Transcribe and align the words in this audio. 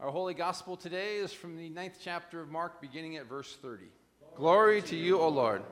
Our 0.00 0.10
holy 0.10 0.32
gospel 0.32 0.78
today 0.78 1.16
is 1.16 1.30
from 1.30 1.58
the 1.58 1.68
ninth 1.68 1.98
chapter 2.02 2.40
of 2.40 2.48
Mark, 2.50 2.80
beginning 2.80 3.18
at 3.18 3.26
verse 3.26 3.58
30. 3.60 3.84
Glory 4.34 4.80
to 4.80 4.96
you, 4.96 5.18
O 5.18 5.28
Lord. 5.28 5.62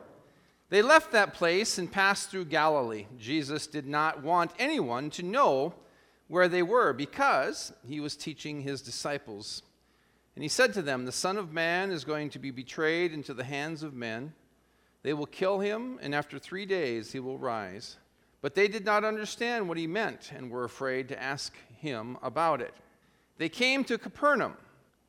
They 0.68 0.82
left 0.82 1.12
that 1.12 1.32
place 1.32 1.78
and 1.78 1.90
passed 1.90 2.30
through 2.30 2.44
Galilee. 2.44 3.06
Jesus 3.18 3.66
did 3.66 3.86
not 3.86 4.22
want 4.22 4.50
anyone 4.58 5.08
to 5.12 5.22
know 5.22 5.72
where 6.26 6.46
they 6.46 6.62
were 6.62 6.92
because 6.92 7.72
he 7.86 8.00
was 8.00 8.16
teaching 8.16 8.60
his 8.60 8.82
disciples. 8.82 9.62
And 10.36 10.42
he 10.42 10.48
said 10.50 10.74
to 10.74 10.82
them, 10.82 11.06
The 11.06 11.12
Son 11.12 11.38
of 11.38 11.54
Man 11.54 11.90
is 11.90 12.04
going 12.04 12.28
to 12.28 12.38
be 12.38 12.50
betrayed 12.50 13.14
into 13.14 13.32
the 13.32 13.44
hands 13.44 13.82
of 13.82 13.94
men. 13.94 14.34
They 15.02 15.14
will 15.14 15.24
kill 15.24 15.60
him, 15.60 15.98
and 16.02 16.14
after 16.14 16.38
three 16.38 16.66
days 16.66 17.12
he 17.12 17.18
will 17.18 17.38
rise. 17.38 17.96
But 18.42 18.54
they 18.54 18.68
did 18.68 18.84
not 18.84 19.04
understand 19.04 19.70
what 19.70 19.78
he 19.78 19.86
meant 19.86 20.32
and 20.36 20.50
were 20.50 20.64
afraid 20.64 21.08
to 21.08 21.22
ask 21.22 21.54
him 21.78 22.18
about 22.22 22.60
it. 22.60 22.74
They 23.38 23.48
came 23.48 23.84
to 23.84 23.98
Capernaum. 23.98 24.56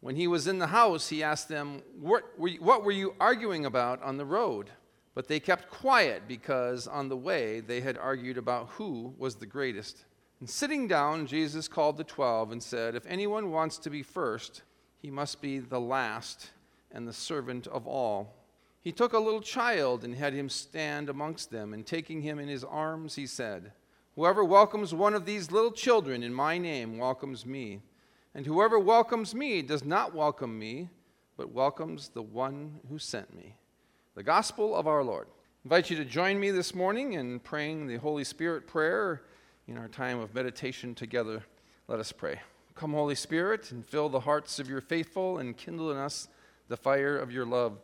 When 0.01 0.15
he 0.15 0.27
was 0.27 0.47
in 0.47 0.59
the 0.59 0.67
house, 0.67 1.09
he 1.09 1.23
asked 1.23 1.49
them, 1.49 1.81
What 1.99 2.23
were 2.39 2.47
you, 2.47 2.61
what 2.61 2.85
were 2.85 2.91
you 2.91 3.15
arguing 3.19 3.65
about 3.65 4.01
on 4.01 4.17
the 4.17 4.25
road? 4.25 4.69
But 5.13 5.27
they 5.27 5.41
kept 5.41 5.69
quiet 5.69 6.23
because 6.27 6.87
on 6.87 7.09
the 7.09 7.17
way 7.17 7.59
they 7.59 7.81
had 7.81 7.97
argued 7.97 8.37
about 8.37 8.69
who 8.69 9.13
was 9.17 9.35
the 9.35 9.45
greatest. 9.45 10.05
And 10.39 10.49
sitting 10.49 10.87
down, 10.87 11.27
Jesus 11.27 11.67
called 11.67 11.97
the 11.97 12.05
twelve 12.05 12.53
and 12.53 12.63
said, 12.63 12.95
If 12.95 13.05
anyone 13.07 13.51
wants 13.51 13.77
to 13.79 13.89
be 13.89 14.03
first, 14.03 14.61
he 15.01 15.11
must 15.11 15.41
be 15.41 15.59
the 15.59 15.81
last 15.81 16.51
and 16.91 17.05
the 17.05 17.13
servant 17.13 17.67
of 17.67 17.85
all. 17.85 18.35
He 18.81 18.93
took 18.93 19.11
a 19.11 19.19
little 19.19 19.41
child 19.41 20.05
and 20.05 20.15
had 20.15 20.33
him 20.33 20.47
stand 20.47 21.09
amongst 21.09 21.51
them, 21.51 21.73
and 21.73 21.85
taking 21.85 22.21
him 22.21 22.39
in 22.39 22.47
his 22.47 22.63
arms, 22.63 23.15
he 23.15 23.27
said, 23.27 23.73
Whoever 24.15 24.45
welcomes 24.45 24.93
one 24.93 25.13
of 25.13 25.25
these 25.25 25.51
little 25.51 25.71
children 25.71 26.23
in 26.23 26.33
my 26.33 26.57
name 26.57 26.97
welcomes 26.97 27.45
me. 27.45 27.81
And 28.35 28.45
whoever 28.45 28.77
welcomes 28.77 29.33
me 29.33 29.61
does 29.61 29.83
not 29.83 30.13
welcome 30.13 30.57
me, 30.57 30.89
but 31.35 31.51
welcomes 31.51 32.09
the 32.09 32.21
one 32.21 32.79
who 32.89 32.99
sent 32.99 33.35
me. 33.35 33.55
The 34.15 34.23
gospel 34.23 34.75
of 34.75 34.87
our 34.87 35.03
Lord. 35.03 35.27
I 35.27 35.65
invite 35.65 35.89
you 35.89 35.97
to 35.97 36.05
join 36.05 36.39
me 36.39 36.51
this 36.51 36.75
morning 36.75 37.13
in 37.13 37.39
praying 37.39 37.87
the 37.87 37.97
Holy 37.97 38.23
Spirit 38.23 38.67
prayer 38.67 39.23
in 39.67 39.77
our 39.77 39.87
time 39.87 40.19
of 40.19 40.35
meditation 40.35 40.93
together. 40.93 41.43
Let 41.87 41.99
us 41.99 42.11
pray. 42.11 42.39
Come, 42.75 42.93
Holy 42.93 43.15
Spirit, 43.15 43.71
and 43.71 43.85
fill 43.85 44.09
the 44.09 44.19
hearts 44.19 44.59
of 44.59 44.69
your 44.69 44.81
faithful 44.81 45.39
and 45.39 45.57
kindle 45.57 45.91
in 45.91 45.97
us 45.97 46.27
the 46.69 46.77
fire 46.77 47.17
of 47.17 47.31
your 47.31 47.45
love. 47.45 47.79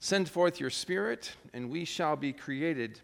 Send 0.00 0.28
forth 0.28 0.58
your 0.58 0.70
Spirit, 0.70 1.32
and 1.52 1.70
we 1.70 1.84
shall 1.84 2.16
be 2.16 2.32
created, 2.32 3.00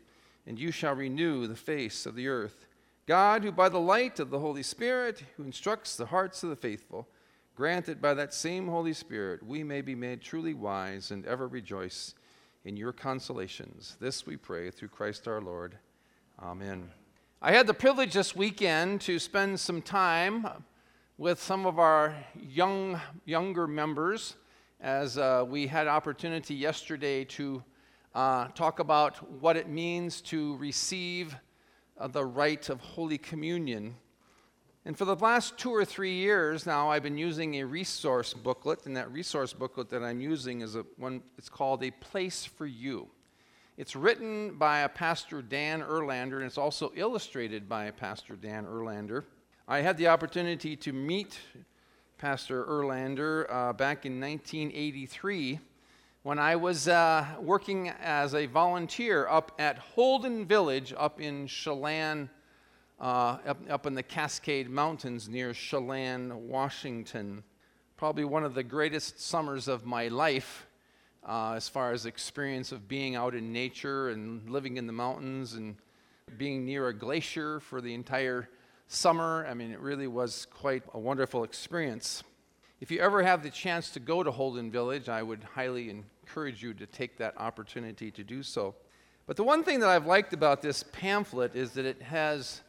and 0.47 0.59
you 0.59 0.71
shall 0.71 0.95
renew 0.95 1.47
the 1.47 1.55
face 1.55 2.07
of 2.07 2.15
the 2.15 2.29
earth. 2.29 2.67
God, 3.11 3.43
who 3.43 3.51
by 3.51 3.69
the 3.69 3.81
light 3.81 4.21
of 4.21 4.31
the 4.31 4.39
Holy 4.39 4.63
Spirit, 4.63 5.25
who 5.37 5.43
instructs 5.43 5.97
the 5.97 6.07
hearts 6.07 6.45
of 6.45 6.51
the 6.51 6.55
faithful, 6.55 7.09
grant 7.57 7.87
that 7.87 8.01
by 8.01 8.15
that 8.15 8.33
same 8.33 8.69
Holy 8.69 8.93
Spirit 8.93 9.45
we 9.45 9.65
may 9.65 9.81
be 9.81 9.97
made 9.97 10.21
truly 10.21 10.55
wise 10.55 11.11
and 11.11 11.27
ever 11.27 11.49
rejoice 11.49 12.15
in 12.65 12.77
your 12.77 12.93
consolations. 12.93 13.97
This 13.99 14.27
we 14.27 14.37
pray 14.37 14.71
through 14.71 14.91
Christ 14.91 15.27
our 15.27 15.41
Lord. 15.41 15.77
Amen. 16.41 16.89
I 17.43 17.51
had 17.51 17.67
the 17.67 17.75
privilege 17.75 18.15
this 18.15 18.37
weekend 18.37 19.01
to 19.01 19.19
spend 19.19 19.59
some 19.59 19.83
time 19.83 20.47
with 21.19 21.43
some 21.43 21.67
of 21.67 21.81
our 21.81 22.15
young, 22.41 23.01
younger 23.25 23.67
members 23.67 24.37
as 24.81 25.19
uh, 25.19 25.45
we 25.49 25.67
had 25.67 25.89
opportunity 25.89 26.55
yesterday 26.55 27.25
to 27.25 27.61
uh, 28.15 28.47
talk 28.55 28.79
about 28.79 29.17
what 29.41 29.57
it 29.57 29.69
means 29.69 30.21
to 30.21 30.57
receive 30.59 31.35
uh, 32.01 32.09
the 32.09 32.25
rite 32.25 32.69
of 32.69 32.81
Holy 32.81 33.19
Communion. 33.19 33.95
And 34.85 34.97
for 34.97 35.05
the 35.05 35.15
last 35.15 35.59
two 35.59 35.71
or 35.71 35.85
three 35.85 36.15
years 36.15 36.65
now, 36.65 36.89
I've 36.89 37.03
been 37.03 37.19
using 37.19 37.61
a 37.61 37.67
resource 37.67 38.33
booklet, 38.33 38.87
and 38.87 38.97
that 38.97 39.13
resource 39.13 39.53
booklet 39.53 39.91
that 39.91 40.03
I'm 40.03 40.21
using 40.21 40.63
is 40.63 40.75
a 40.75 40.85
one. 40.97 41.23
It's 41.37 41.51
called 41.51 41.85
"A 41.85 41.91
Place 41.91 42.47
for 42.47 42.67
You." 42.67 43.09
It's 43.77 43.95
written 43.95 44.57
by 44.57 44.81
a 44.81 44.89
pastor 44.89 45.43
Dan 45.43 45.83
Erlander, 45.83 46.37
and 46.37 46.45
it's 46.45 46.59
also 46.59 46.93
illustrated 46.95 47.69
by 47.69 47.85
a 47.85 47.93
pastor 47.93 48.37
Dan 48.37 48.65
Erlander. 48.65 49.25
I 49.69 49.83
had 49.83 49.97
the 49.99 50.09
opportunity 50.09 50.77
to 50.77 50.93
meet 50.93 51.39
Pastor 52.19 52.65
Erlander 52.65 53.47
uh, 53.49 53.73
back 53.73 54.05
in 54.05 54.21
1983 54.21 55.61
when 56.23 56.39
I 56.39 56.57
was 56.57 56.87
uh, 56.87 57.25
working 57.41 57.89
as 57.89 58.35
a 58.35 58.45
volunteer 58.45 59.27
up 59.27 59.53
at 59.59 59.79
Holden 59.79 60.45
Village 60.45 60.93
up 60.97 61.19
in 61.19 61.47
Chelan, 61.47 62.29
uh, 63.01 63.39
up, 63.47 63.59
up 63.71 63.87
in 63.87 63.95
the 63.95 64.03
Cascade 64.03 64.69
Mountains 64.69 65.31
near 65.31 65.55
Chelan, 65.55 66.49
Washington. 66.49 67.43
Probably 67.97 68.25
one 68.25 68.45
of 68.45 68.55
the 68.55 68.63
greatest 68.63 69.19
summers 69.19 69.67
of 69.67 69.87
my 69.87 70.09
life 70.09 70.67
uh, 71.27 71.53
as 71.53 71.71
far 71.71 71.93
as 71.93 72.05
experience 72.05 72.71
of 72.71 72.87
being 72.87 73.17
out 73.17 73.35
in 73.35 73.51
nature 73.51 74.11
and 74.11 74.49
living 74.51 74.77
in 74.77 74.87
the 74.87 74.93
mountains 74.93 75.55
and 75.55 75.77
being 76.37 76.67
near 76.67 76.89
a 76.89 76.95
glacier 76.95 77.61
for 77.61 77.81
the 77.81 77.95
entire 77.95 78.47
summer. 78.89 79.47
I 79.49 79.55
mean, 79.55 79.71
it 79.71 79.81
really 79.81 80.07
was 80.07 80.47
quite 80.51 80.83
a 80.93 80.99
wonderful 80.99 81.45
experience. 81.45 82.23
If 82.81 82.91
you 82.91 82.99
ever 83.01 83.23
have 83.23 83.43
the 83.43 83.51
chance 83.51 83.91
to 83.91 84.01
go 84.01 84.23
to 84.23 84.31
Holden 84.31 84.71
Village, 84.71 85.11
I 85.11 85.23
would 85.23 85.45
highly 85.55 85.91
encourage 85.91 86.63
you 86.63 86.73
to 86.73 86.87
take 86.87 87.19
that 87.19 87.35
opportunity 87.37 88.11
to 88.11 88.25
do 88.25 88.43
so. 88.43 88.75
But 89.27 89.37
the 89.37 89.45
one 89.45 89.63
thing 89.63 89.81
that 89.81 89.91
I've 89.91 90.07
liked 90.07 90.33
about 90.33 90.63
this 90.63 90.83
pamphlet 90.83 91.55
is 91.55 91.73
that 91.73 91.85
it 91.85 92.01
has 92.01 92.63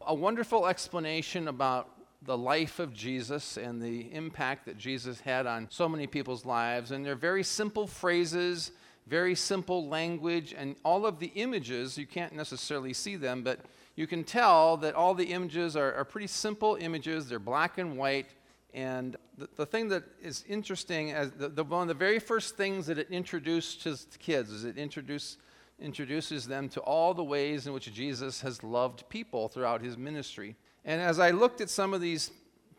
a 0.00 0.14
wonderful 0.14 0.66
explanation 0.66 1.48
about 1.48 1.90
the 2.22 2.36
life 2.36 2.78
of 2.78 2.94
Jesus 2.94 3.58
and 3.58 3.80
the 3.80 4.10
impact 4.10 4.64
that 4.64 4.78
Jesus 4.78 5.20
had 5.20 5.46
on 5.46 5.68
so 5.70 5.86
many 5.86 6.06
people's 6.06 6.46
lives. 6.46 6.90
And 6.90 7.04
they're 7.04 7.14
very 7.14 7.44
simple 7.44 7.86
phrases, 7.86 8.72
very 9.06 9.34
simple 9.34 9.86
language, 9.86 10.54
and 10.56 10.76
all 10.82 11.04
of 11.04 11.18
the 11.18 11.30
images, 11.34 11.98
you 11.98 12.06
can't 12.06 12.32
necessarily 12.32 12.94
see 12.94 13.16
them, 13.16 13.42
but 13.42 13.60
you 13.96 14.06
can 14.06 14.24
tell 14.24 14.78
that 14.78 14.94
all 14.94 15.12
the 15.12 15.26
images 15.26 15.76
are, 15.76 15.92
are 15.92 16.06
pretty 16.06 16.26
simple 16.26 16.78
images. 16.80 17.28
They're 17.28 17.38
black 17.38 17.76
and 17.76 17.98
white, 17.98 18.28
and 18.74 19.16
the, 19.36 19.48
the 19.56 19.66
thing 19.66 19.88
that 19.88 20.04
is 20.22 20.44
interesting, 20.48 21.12
as 21.12 21.30
the, 21.32 21.48
the, 21.48 21.64
one 21.64 21.82
of 21.82 21.88
the 21.88 21.94
very 21.94 22.18
first 22.18 22.56
things 22.56 22.86
that 22.86 22.98
it 22.98 23.08
introduces 23.10 24.04
to 24.04 24.18
kids 24.18 24.50
is 24.50 24.64
it 24.64 24.76
introduce, 24.76 25.38
introduces 25.80 26.46
them 26.46 26.68
to 26.70 26.80
all 26.80 27.14
the 27.14 27.24
ways 27.24 27.66
in 27.66 27.72
which 27.72 27.92
Jesus 27.92 28.40
has 28.42 28.62
loved 28.62 29.08
people 29.08 29.48
throughout 29.48 29.80
his 29.80 29.96
ministry. 29.96 30.54
And 30.84 31.00
as 31.00 31.18
I 31.18 31.30
looked 31.30 31.60
at 31.60 31.70
some 31.70 31.94
of 31.94 32.00
these 32.00 32.30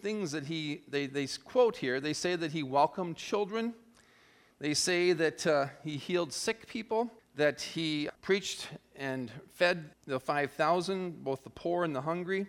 things 0.01 0.31
that 0.31 0.45
he, 0.45 0.81
they, 0.87 1.07
they 1.07 1.27
quote 1.43 1.77
here, 1.77 1.99
they 1.99 2.13
say 2.13 2.35
that 2.35 2.51
he 2.51 2.63
welcomed 2.63 3.17
children. 3.17 3.73
They 4.59 4.73
say 4.73 5.13
that 5.13 5.47
uh, 5.47 5.67
he 5.83 5.97
healed 5.97 6.33
sick 6.33 6.67
people, 6.67 7.11
that 7.35 7.61
he 7.61 8.09
preached 8.21 8.67
and 8.95 9.31
fed 9.53 9.89
the 10.05 10.19
5,000, 10.19 11.23
both 11.23 11.43
the 11.43 11.49
poor 11.49 11.83
and 11.83 11.95
the 11.95 12.01
hungry. 12.01 12.47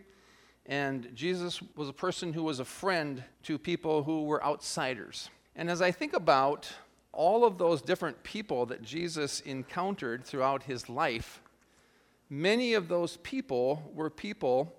And 0.70 1.10
Jesus 1.16 1.60
was 1.74 1.88
a 1.88 1.92
person 1.92 2.32
who 2.32 2.44
was 2.44 2.60
a 2.60 2.64
friend 2.64 3.24
to 3.42 3.58
people 3.58 4.04
who 4.04 4.22
were 4.22 4.42
outsiders. 4.42 5.28
And 5.56 5.68
as 5.68 5.82
I 5.82 5.90
think 5.90 6.12
about 6.12 6.72
all 7.12 7.44
of 7.44 7.58
those 7.58 7.82
different 7.82 8.22
people 8.22 8.66
that 8.66 8.80
Jesus 8.80 9.40
encountered 9.40 10.24
throughout 10.24 10.62
his 10.62 10.88
life, 10.88 11.42
many 12.30 12.74
of 12.74 12.86
those 12.86 13.16
people 13.16 13.90
were 13.92 14.08
people 14.08 14.72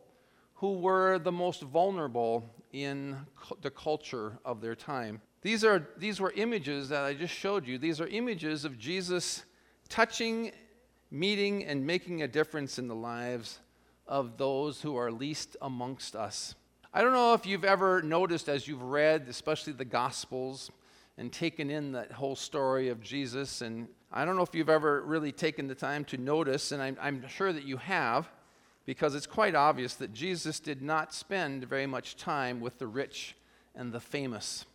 who 0.56 0.80
were 0.80 1.20
the 1.20 1.32
most 1.32 1.62
vulnerable 1.62 2.50
in 2.72 3.18
the 3.62 3.70
culture 3.70 4.40
of 4.46 4.62
their 4.62 4.76
time. 4.76 5.20
These, 5.42 5.66
are, 5.66 5.90
these 5.98 6.22
were 6.22 6.32
images 6.38 6.88
that 6.88 7.04
I 7.04 7.14
just 7.14 7.34
showed 7.34 7.68
you. 7.68 7.78
These 7.78 8.00
are 8.00 8.08
images 8.08 8.64
of 8.64 8.80
Jesus 8.80 9.44
touching, 9.90 10.54
meeting, 11.10 11.66
and 11.66 11.86
making 11.86 12.22
a 12.22 12.30
difference 12.30 12.80
in 12.80 12.88
the 12.88 12.96
lives 12.96 13.60
of 14.12 14.38
those 14.38 14.82
who 14.82 14.98
are 14.98 15.10
least 15.10 15.56
amongst 15.62 16.18
us. 16.18 16.54
I 16.94 17.02
don't 17.02 17.14
know 17.14 17.34
if 17.34 17.46
you've 17.46 17.64
ever 17.64 18.02
noticed 18.02 18.50
as 18.50 18.68
you've 18.68 18.84
read, 18.84 19.28
especially 19.30 19.72
the 19.72 19.86
Gospels, 19.86 20.70
and 21.18 21.32
taken 21.32 21.70
in 21.70 21.94
that 21.94 22.12
whole 22.12 22.36
story 22.36 22.90
of 22.90 23.02
Jesus. 23.02 23.62
And 23.62 23.88
I 24.12 24.26
don't 24.26 24.36
know 24.36 24.44
if 24.44 24.54
you've 24.54 24.68
ever 24.68 25.02
really 25.04 25.32
taken 25.32 25.68
the 25.68 25.76
time 25.76 26.04
to 26.06 26.18
notice, 26.18 26.74
and 26.74 26.84
I'm, 26.84 26.98
I'm 27.02 27.26
sure 27.30 27.54
that 27.54 27.64
you 27.64 27.78
have, 27.78 28.30
because 28.86 29.16
it's 29.16 29.28
quite 29.28 29.56
obvious 29.56 29.94
that 29.96 30.12
Jesus 30.12 30.60
did 30.60 30.82
not 30.82 31.14
spend 31.14 31.64
very 31.64 31.88
much 31.88 32.18
time 32.18 32.60
with 32.60 32.80
the 32.80 32.88
rich 32.88 33.38
and 33.76 33.94
the 33.94 34.02
famous, 34.02 34.66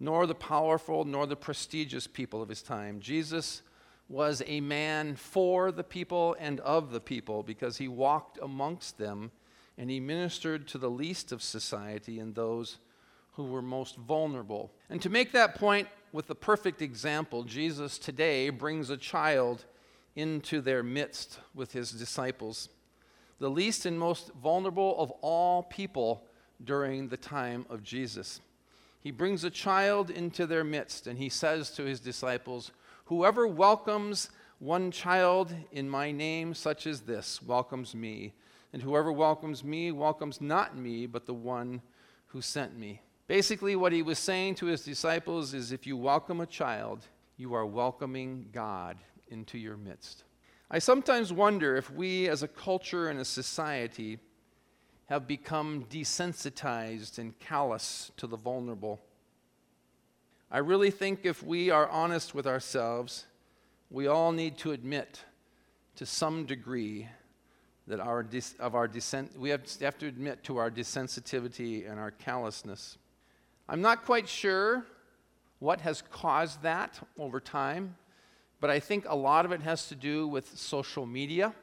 nor 0.00 0.26
the 0.26 0.34
powerful, 0.34 1.04
nor 1.04 1.28
the 1.28 1.36
prestigious 1.36 2.08
people 2.08 2.42
of 2.42 2.48
his 2.48 2.62
time. 2.62 2.98
Jesus 2.98 3.62
was 4.08 4.42
a 4.46 4.60
man 4.60 5.16
for 5.16 5.72
the 5.72 5.84
people 5.84 6.36
and 6.38 6.60
of 6.60 6.92
the 6.92 7.00
people 7.00 7.42
because 7.42 7.78
he 7.78 7.88
walked 7.88 8.38
amongst 8.40 8.98
them 8.98 9.30
and 9.76 9.90
he 9.90 10.00
ministered 10.00 10.66
to 10.68 10.78
the 10.78 10.90
least 10.90 11.32
of 11.32 11.42
society 11.42 12.18
and 12.18 12.34
those 12.34 12.78
who 13.32 13.44
were 13.44 13.62
most 13.62 13.96
vulnerable. 13.96 14.70
And 14.88 15.02
to 15.02 15.10
make 15.10 15.32
that 15.32 15.56
point 15.56 15.88
with 16.12 16.26
the 16.28 16.34
perfect 16.34 16.80
example, 16.80 17.42
Jesus 17.42 17.98
today 17.98 18.48
brings 18.48 18.88
a 18.88 18.96
child 18.96 19.64
into 20.14 20.62
their 20.62 20.82
midst 20.82 21.38
with 21.54 21.72
his 21.72 21.90
disciples, 21.90 22.70
the 23.38 23.50
least 23.50 23.84
and 23.84 23.98
most 23.98 24.32
vulnerable 24.42 24.98
of 24.98 25.10
all 25.20 25.64
people 25.64 26.24
during 26.64 27.08
the 27.08 27.18
time 27.18 27.66
of 27.68 27.82
Jesus. 27.82 28.40
he 29.02 29.10
brings 29.12 29.44
a 29.44 29.50
child 29.50 30.10
into 30.10 30.46
their 30.46 30.64
midst, 30.64 31.06
and 31.06 31.18
he 31.18 31.28
says 31.28 31.70
to 31.70 31.84
his 31.84 32.00
disciples, 32.00 32.72
Whoever 33.06 33.46
welcomes 33.46 34.30
one 34.58 34.90
child 34.90 35.54
in 35.70 35.88
my 35.88 36.10
name, 36.10 36.54
such 36.54 36.88
as 36.88 37.02
this, 37.02 37.40
welcomes 37.40 37.94
me. 37.94 38.32
And 38.72 38.82
whoever 38.82 39.12
welcomes 39.12 39.62
me 39.62 39.92
welcomes 39.92 40.40
not 40.40 40.76
me, 40.76 41.06
but 41.06 41.24
the 41.24 41.34
one 41.34 41.82
who 42.26 42.42
sent 42.42 42.76
me. 42.76 43.00
Basically, 43.28 43.76
what 43.76 43.92
he 43.92 44.02
was 44.02 44.18
saying 44.18 44.56
to 44.56 44.66
his 44.66 44.82
disciples 44.82 45.54
is 45.54 45.70
if 45.70 45.86
you 45.86 45.96
welcome 45.96 46.40
a 46.40 46.46
child, 46.46 47.06
you 47.36 47.54
are 47.54 47.64
welcoming 47.64 48.48
God 48.52 48.96
into 49.28 49.56
your 49.56 49.76
midst. 49.76 50.24
I 50.68 50.80
sometimes 50.80 51.32
wonder 51.32 51.76
if 51.76 51.92
we 51.92 52.28
as 52.28 52.42
a 52.42 52.48
culture 52.48 53.08
and 53.08 53.20
a 53.20 53.24
society 53.24 54.18
have 55.04 55.28
become 55.28 55.84
desensitized 55.88 57.18
and 57.18 57.38
callous 57.38 58.10
to 58.16 58.26
the 58.26 58.36
vulnerable. 58.36 59.00
I 60.50 60.58
really 60.58 60.90
think 60.90 61.24
if 61.24 61.42
we 61.42 61.70
are 61.70 61.88
honest 61.88 62.34
with 62.34 62.46
ourselves, 62.46 63.26
we 63.90 64.06
all 64.06 64.32
need 64.32 64.58
to 64.58 64.72
admit 64.72 65.24
to 65.96 66.06
some 66.06 66.44
degree 66.46 67.08
that 67.86 68.00
our 68.00 68.26
of 68.58 68.74
our 68.74 68.88
descent, 68.88 69.38
we 69.38 69.50
have, 69.50 69.62
have 69.80 69.98
to 69.98 70.06
admit 70.06 70.42
to 70.44 70.56
our 70.56 70.70
desensitivity 70.70 71.90
and 71.90 72.00
our 72.00 72.10
callousness. 72.10 72.98
I'm 73.68 73.80
not 73.80 74.04
quite 74.04 74.28
sure 74.28 74.84
what 75.58 75.80
has 75.82 76.02
caused 76.10 76.62
that 76.62 76.98
over 77.18 77.40
time, 77.40 77.96
but 78.60 78.70
I 78.70 78.80
think 78.80 79.06
a 79.08 79.16
lot 79.16 79.44
of 79.44 79.52
it 79.52 79.62
has 79.62 79.88
to 79.88 79.94
do 79.94 80.26
with 80.26 80.58
social 80.58 81.06
media 81.06 81.54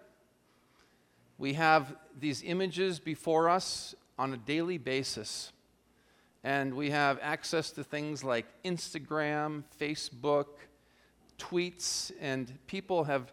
we 1.37 1.53
have 1.53 1.95
these 2.19 2.43
images 2.43 2.99
before 2.99 3.49
us 3.49 3.95
on 4.17 4.33
a 4.33 4.37
daily 4.37 4.77
basis. 4.77 5.51
And 6.43 6.73
we 6.73 6.89
have 6.89 7.19
access 7.21 7.71
to 7.71 7.83
things 7.83 8.23
like 8.23 8.45
Instagram, 8.63 9.63
Facebook, 9.79 10.47
tweets, 11.37 12.11
and 12.19 12.51
people 12.67 13.05
have 13.05 13.31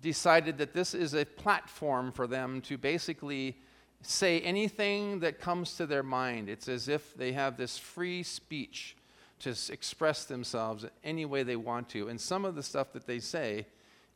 decided 0.00 0.58
that 0.58 0.74
this 0.74 0.94
is 0.94 1.14
a 1.14 1.24
platform 1.24 2.12
for 2.12 2.26
them 2.26 2.60
to 2.62 2.76
basically 2.76 3.56
say 4.02 4.40
anything 4.40 5.20
that 5.20 5.40
comes 5.40 5.76
to 5.76 5.86
their 5.86 6.02
mind. 6.02 6.48
It's 6.48 6.68
as 6.68 6.88
if 6.88 7.14
they 7.16 7.32
have 7.32 7.56
this 7.56 7.78
free 7.78 8.22
speech 8.22 8.96
to 9.40 9.54
express 9.70 10.24
themselves 10.24 10.84
any 11.02 11.24
way 11.24 11.42
they 11.42 11.56
want 11.56 11.88
to. 11.90 12.08
And 12.08 12.20
some 12.20 12.44
of 12.44 12.54
the 12.54 12.62
stuff 12.62 12.92
that 12.92 13.06
they 13.06 13.18
say 13.18 13.66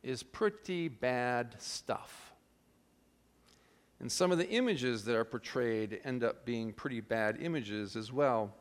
is 0.03 0.23
pretty 0.23 0.87
bad 0.87 1.55
stuff. 1.59 2.28
And 3.99 4.11
some 4.11 4.31
of 4.31 4.37
the 4.37 4.49
images 4.49 5.03
that 5.05 5.15
are 5.15 5.25
portrayed 5.25 5.99
end 6.05 6.23
up 6.23 6.45
being 6.45 6.71
pretty 6.71 7.01
bad 7.01 7.37
images 7.41 7.95
as 7.95 8.11
well. 8.11 8.53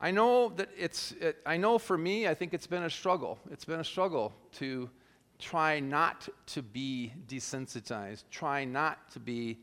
I 0.00 0.10
know 0.10 0.48
that 0.56 0.68
it's, 0.76 1.12
it, 1.12 1.36
I 1.46 1.56
know 1.56 1.78
for 1.78 1.96
me, 1.96 2.26
I 2.26 2.34
think 2.34 2.52
it's 2.52 2.66
been 2.66 2.82
a 2.82 2.90
struggle. 2.90 3.38
It's 3.52 3.64
been 3.64 3.78
a 3.78 3.84
struggle 3.84 4.32
to 4.54 4.90
try 5.38 5.78
not 5.78 6.28
to 6.46 6.62
be 6.62 7.12
desensitized, 7.28 8.24
try 8.30 8.64
not 8.64 9.10
to 9.12 9.20
be 9.20 9.58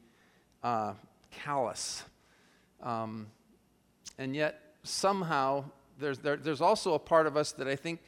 uh, 0.64 0.94
callous. 1.30 2.04
Um, 2.82 3.28
and 4.18 4.34
yet, 4.34 4.62
somehow, 4.84 5.66
there's, 6.00 6.20
there, 6.20 6.38
there's 6.38 6.62
also 6.62 6.94
a 6.94 7.00
part 7.00 7.28
of 7.28 7.36
us 7.36 7.52
that 7.54 7.68
I 7.68 7.76
think 7.76 8.00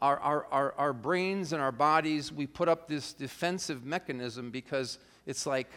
our, 0.00 0.18
our, 0.18 0.46
our, 0.50 0.74
our 0.76 0.92
brains 0.92 1.52
and 1.52 1.62
our 1.62 1.72
bodies, 1.72 2.32
we 2.32 2.46
put 2.46 2.68
up 2.68 2.88
this 2.88 3.12
defensive 3.12 3.84
mechanism 3.84 4.50
because 4.50 4.98
it's 5.24 5.46
like 5.46 5.70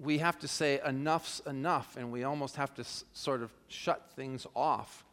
we 0.00 0.18
have 0.18 0.38
to 0.38 0.48
say 0.48 0.80
enough's 0.86 1.40
enough 1.46 1.96
and 1.96 2.12
we 2.12 2.24
almost 2.24 2.56
have 2.56 2.74
to 2.74 2.82
s- 2.82 3.04
sort 3.12 3.42
of 3.42 3.50
shut 3.68 4.10
things 4.14 4.46
off. 4.54 5.04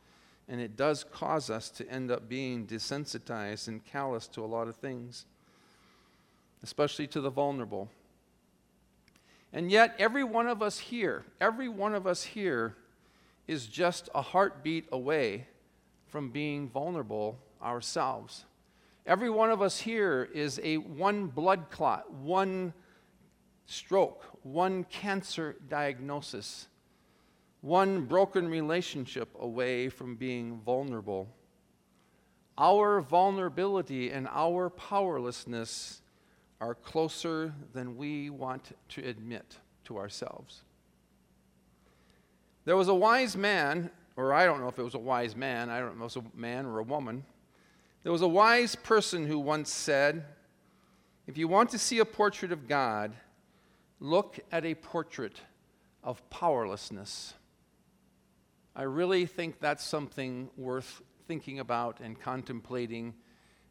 And 0.47 0.61
it 0.61 0.75
does 0.75 1.03
cause 1.03 1.49
us 1.49 1.69
to 1.71 1.89
end 1.89 2.11
up 2.11 2.29
being 2.29 2.67
desensitized 2.67 3.67
and 3.67 3.83
callous 3.83 4.27
to 4.29 4.43
a 4.43 4.45
lot 4.45 4.67
of 4.67 4.75
things, 4.75 5.25
especially 6.61 7.07
to 7.07 7.21
the 7.21 7.31
vulnerable. 7.31 7.89
And 9.51 9.71
yet, 9.71 9.95
every 9.97 10.23
one 10.23 10.47
of 10.47 10.61
us 10.61 10.77
here, 10.77 11.25
every 11.41 11.69
one 11.69 11.95
of 11.95 12.05
us 12.05 12.23
here 12.23 12.75
is 13.47 13.65
just 13.65 14.09
a 14.13 14.21
heartbeat 14.21 14.85
away 14.91 15.47
from 16.09 16.29
being 16.29 16.67
vulnerable 16.67 17.39
ourselves. 17.62 18.46
Every 19.06 19.30
one 19.30 19.52
of 19.52 19.62
us 19.62 19.80
here 19.80 20.28
is 20.34 20.60
a 20.63 20.78
one 20.78 21.28
blood 21.28 21.69
clot, 21.69 22.12
one 22.12 22.74
stroke, 23.68 24.24
one 24.42 24.84
cancer 24.86 25.56
diagnosis, 25.69 26.68
one 27.62 28.06
broken 28.06 28.48
relationship 28.48 29.30
away 29.40 29.90
from 29.90 30.16
being 30.16 30.60
vulnerable. 30.66 31.28
Our 32.57 33.02
vulnerability 33.02 34.10
and 34.12 34.28
our 34.31 34.72
powerlessness 34.72 36.02
are 36.60 36.74
closer 36.74 37.54
than 37.74 37.98
we 37.98 38.31
want 38.31 38.75
to 38.90 39.07
admit 39.07 39.60
to 39.84 39.98
ourselves. 39.98 40.63
There 42.63 42.75
was 42.75 42.88
a 42.88 42.96
wise 42.96 43.38
man, 43.38 43.92
or 44.16 44.34
I 44.34 44.46
don't 44.46 44.62
know 44.62 44.68
if 44.68 44.80
it 44.80 44.84
was 44.84 44.96
a 44.96 45.00
wise 45.00 45.36
man, 45.36 45.69
I 45.69 45.80
don't 45.80 46.00
know 46.00 46.06
if 46.06 46.16
it 46.16 46.24
was 46.24 46.25
a 46.34 46.38
man 46.38 46.66
or 46.66 46.80
a 46.80 46.84
woman 46.84 47.24
there 48.06 48.12
was 48.12 48.22
a 48.22 48.28
wise 48.28 48.75
person 48.75 49.25
who 49.25 49.40
once 49.40 49.72
said, 49.72 50.25
If 51.25 51.40
you 51.40 51.48
want 51.48 51.72
to 51.72 51.80
see 51.80 51.98
a 51.98 52.06
portrait 52.06 52.52
of 52.52 52.68
God, 52.68 53.16
look 54.00 54.40
at 54.52 54.63
a 54.63 54.75
portrait 54.75 55.42
of 56.04 56.30
powerlessness. 56.30 57.34
I 58.75 58.84
really 58.84 59.25
think 59.25 59.60
that's 59.60 59.84
something 59.84 60.52
worth 60.56 61.02
thinking 61.28 61.60
about 61.60 62.00
and 62.00 62.22
contemplating 62.22 63.16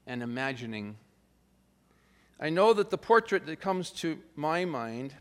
and 0.04 0.20
imagining. 0.20 0.96
I 2.40 2.50
know 2.50 2.72
that 2.72 2.90
the 2.90 2.98
portrait 2.98 3.46
that 3.46 3.60
comes 3.60 3.90
to 3.90 4.18
my 4.34 4.64
mind, 4.64 5.14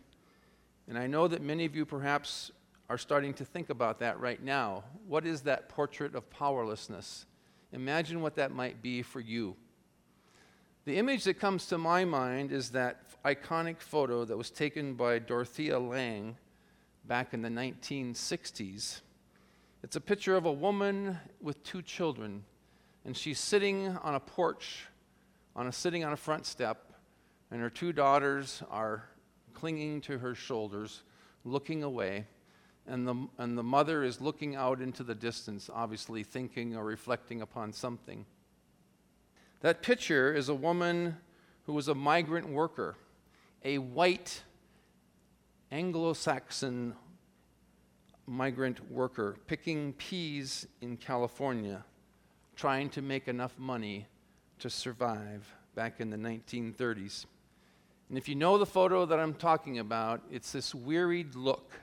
and 0.88 0.98
I 0.98 1.06
know 1.06 1.27
that 1.27 1.44
many 1.44 1.65
of 1.65 1.75
you 1.75 1.86
perhaps 1.86 2.51
are 2.89 2.98
starting 2.98 3.36
to 3.36 3.45
think 3.45 3.69
about 3.69 4.00
that 4.00 4.19
right 4.19 4.42
now. 4.42 4.86
What 5.07 5.27
is 5.27 5.42
that 5.42 5.69
portrait 5.69 6.15
of 6.15 6.27
powerlessness? 6.31 7.27
Imagine 7.73 8.21
what 8.21 8.35
that 8.35 8.51
might 8.51 8.83
be 8.83 9.01
for 9.01 9.19
you. 9.19 9.55
The 10.85 10.97
image 10.97 11.23
that 11.23 11.39
comes 11.39 11.65
to 11.67 11.77
my 11.79 12.05
mind 12.05 12.51
is 12.51 12.69
that 12.69 13.01
iconic 13.25 13.79
photo 13.79 14.25
that 14.25 14.37
was 14.37 14.51
taken 14.51 14.93
by 14.93 15.17
Dorothea 15.17 15.79
Lange 15.79 16.35
back 17.05 17.33
in 17.33 17.41
the 17.41 17.49
1960s. 17.49 19.01
It's 19.81 19.95
a 19.95 20.01
picture 20.01 20.35
of 20.35 20.45
a 20.45 20.51
woman 20.51 21.17
with 21.41 21.63
two 21.63 21.81
children, 21.81 22.43
and 23.05 23.17
she's 23.17 23.39
sitting 23.39 23.88
on 23.88 24.13
a 24.13 24.19
porch, 24.19 24.86
on 25.55 25.65
a, 25.65 25.71
sitting 25.71 26.03
on 26.03 26.13
a 26.13 26.17
front 26.17 26.45
step, 26.45 26.93
and 27.50 27.59
her 27.59 27.71
two 27.71 27.91
daughters 27.91 28.62
are 28.69 29.03
clinging 29.55 30.01
to 30.01 30.19
her 30.19 30.36
shoulders, 30.36 31.01
looking 31.43 31.81
away 31.81 32.27
and 32.87 33.07
the, 33.07 33.15
and 33.37 33.57
the 33.57 33.63
mother 33.63 34.03
is 34.03 34.19
looking 34.19 34.55
out 34.55 34.81
into 34.81 35.03
the 35.03 35.15
distance, 35.15 35.69
obviously 35.73 36.23
thinking 36.23 36.75
or 36.75 36.83
reflecting 36.83 37.41
upon 37.41 37.71
something. 37.71 38.25
That 39.61 39.81
picture 39.81 40.33
is 40.33 40.49
a 40.49 40.55
woman 40.55 41.17
who 41.65 41.73
was 41.73 41.87
a 41.87 41.95
migrant 41.95 42.49
worker, 42.49 42.95
a 43.63 43.77
white 43.77 44.43
Anglo 45.71 46.13
Saxon 46.13 46.95
migrant 48.25 48.91
worker 48.91 49.35
picking 49.47 49.93
peas 49.93 50.67
in 50.81 50.97
California, 50.97 51.83
trying 52.55 52.89
to 52.89 53.01
make 53.01 53.27
enough 53.27 53.57
money 53.57 54.05
to 54.59 54.69
survive 54.69 55.51
back 55.75 55.99
in 55.99 56.09
the 56.09 56.17
1930s. 56.17 57.25
And 58.09 58.17
if 58.17 58.29
you 58.29 58.35
know 58.35 58.57
the 58.57 58.65
photo 58.65 59.05
that 59.05 59.19
I'm 59.19 59.33
talking 59.33 59.79
about, 59.79 60.21
it's 60.29 60.51
this 60.51 60.75
wearied 60.75 61.35
look 61.35 61.73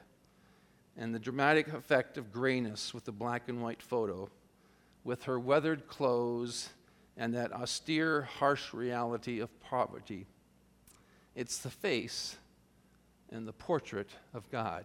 and 1.01 1.15
the 1.15 1.19
dramatic 1.19 1.69
effect 1.69 2.19
of 2.19 2.31
grayness 2.31 2.93
with 2.93 3.07
the 3.07 3.11
black 3.11 3.49
and 3.49 3.63
white 3.63 3.83
photo, 3.83 4.29
with 5.03 5.23
her 5.25 5.41
weathered 5.41 5.89
clothes 5.89 6.69
and 7.17 7.35
that 7.35 7.51
austere, 7.53 8.21
harsh 8.21 8.75
reality 8.75 9.41
of 9.41 9.61
poverty. 9.61 10.27
It's 11.35 11.57
the 11.57 11.71
face 11.71 12.37
and 13.33 13.49
the 13.49 13.53
portrait 13.55 14.11
of 14.35 14.51
God. 14.51 14.85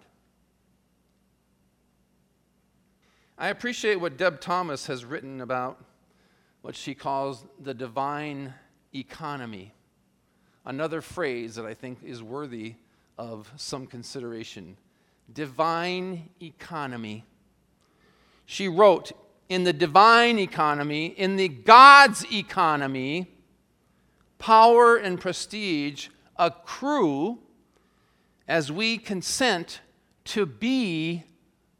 I 3.38 3.50
appreciate 3.50 3.98
what 3.98 4.16
Deb 4.16 4.40
Thomas 4.40 4.88
has 4.88 5.04
written 5.04 5.42
about 5.42 5.84
what 6.62 6.78
she 6.78 6.96
calls 6.96 7.44
the 7.60 7.74
divine 7.74 8.54
economy, 8.94 9.74
another 10.64 11.02
phrase 11.02 11.56
that 11.56 11.66
I 11.66 11.74
think 11.74 12.00
is 12.06 12.24
worthy 12.24 12.76
of 13.18 13.52
some 13.58 13.86
consideration 13.86 14.78
divine 15.32 16.30
economy. 16.42 17.26
She 18.46 18.68
wrote, 18.68 19.12
in 19.50 19.64
the 19.64 19.74
divine 19.74 20.40
economy, 20.40 21.08
in 21.08 21.36
the 21.36 21.48
God's 21.48 22.26
economy, 22.32 23.32
power 24.38 24.96
and 24.96 25.20
prestige 25.20 26.10
accrue 26.38 27.40
as 28.48 28.72
we 28.72 28.98
consent 28.98 29.82
to 30.26 30.46
be 30.46 31.24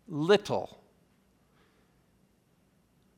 little. 0.08 0.82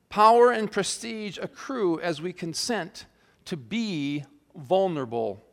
Power 0.10 0.52
and 0.52 0.72
prestige 0.72 1.38
accrue 1.42 2.00
as 2.00 2.22
we 2.22 2.32
consent 2.32 3.06
to 3.46 3.58
be 3.58 4.24
vulnerable, 4.56 5.44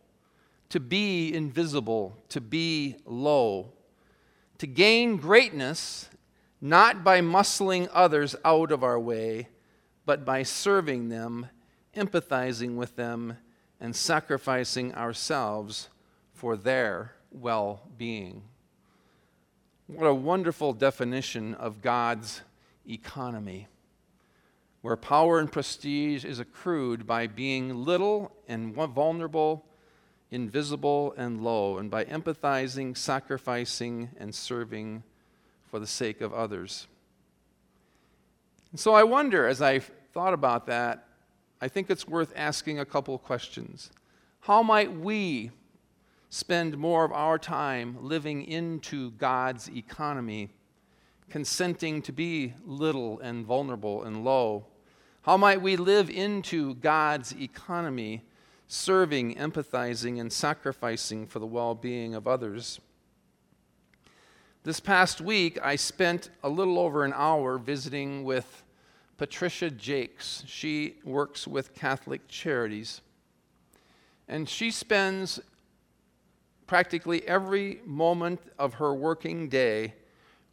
to 0.69 0.81
be 0.81 1.35
invisible, 1.35 2.17
to 2.29 2.41
be 2.41 2.97
low, 3.05 3.73
to 4.59 4.67
gain 4.67 5.17
greatness 5.17 6.09
not 6.61 7.05
by 7.05 7.21
muscling 7.21 7.89
others 7.93 8.35
out 8.45 8.73
of 8.73 8.83
our 8.83 8.99
way, 8.99 9.49
but 10.07 10.25
by 10.25 10.43
serving 10.43 11.11
them, 11.11 11.47
empathizing 11.95 12.75
with 12.77 12.97
them, 12.97 13.37
and 13.81 13.95
sacrificing 13.95 14.95
ourselves 14.95 15.89
for 16.33 16.57
their 16.57 17.13
well 17.31 17.83
being. 17.99 18.43
What 19.87 20.07
a 20.07 20.15
wonderful 20.15 20.73
definition 20.73 21.55
of 21.55 21.83
God's 21.83 22.41
economy, 22.89 23.69
where 24.81 24.97
power 24.97 25.39
and 25.39 25.53
prestige 25.53 26.25
is 26.25 26.39
accrued 26.39 27.07
by 27.07 27.27
being 27.27 27.85
little 27.85 28.33
and 28.49 28.75
vulnerable, 28.75 29.67
invisible 30.35 31.15
and 31.17 31.43
low, 31.45 31.79
and 31.79 31.89
by 31.89 32.05
empathizing, 32.05 32.97
sacrificing, 32.97 34.11
and 34.19 34.35
serving 34.35 35.05
for 35.71 35.79
the 35.79 35.87
sake 35.87 36.21
of 36.21 36.35
others. 36.35 36.89
And 38.73 38.81
so 38.81 38.95
I 38.95 39.05
wonder, 39.05 39.47
as 39.47 39.63
I 39.63 39.79
thought 39.79 40.35
about 40.35 40.67
that, 40.67 41.07
I 41.61 41.69
think 41.69 41.89
it's 41.89 42.09
worth 42.09 42.33
asking 42.35 42.81
a 42.81 42.85
couple 42.85 43.17
questions. 43.17 43.91
How 44.41 44.65
might 44.65 44.93
we 44.93 45.53
spend 46.31 46.77
more 46.77 47.05
of 47.05 47.13
our 47.13 47.39
time 47.39 47.97
living 48.01 48.45
into 48.45 49.13
God's 49.13 49.71
economy, 49.71 50.51
consenting 51.31 52.03
to 52.03 52.13
be 52.13 52.55
little 52.67 53.21
and 53.21 53.47
vulnerable 53.47 54.03
and 54.03 54.25
low? 54.25 54.67
How 55.23 55.37
might 55.37 55.63
we 55.63 55.77
live 55.77 56.11
into 56.11 56.75
God's 56.75 57.33
economy, 57.41 58.25
serving, 58.75 59.37
empathizing, 59.37 60.21
and 60.21 60.33
sacrificing 60.33 61.27
for 61.27 61.39
the 61.39 61.47
well 61.47 61.75
being 61.75 62.15
of 62.15 62.27
others? 62.27 62.81
This 64.65 64.81
past 64.81 65.21
week, 65.21 65.59
I 65.63 65.77
spent 65.77 66.31
a 66.43 66.49
little 66.49 66.79
over 66.79 67.05
an 67.05 67.13
hour 67.15 67.59
visiting 67.59 68.25
with 68.25 68.65
Patricia 69.17 69.71
Jakes. 69.71 70.43
She 70.47 70.97
works 71.05 71.47
with 71.47 71.75
Catholic 71.75 72.27
Charities. 72.29 73.01
And 74.27 74.49
she 74.49 74.71
spends 74.71 75.39
practically 76.67 77.27
every 77.29 77.81
moment 77.85 78.41
of 78.59 78.75
her 78.75 78.95
working 78.95 79.49
day 79.49 79.95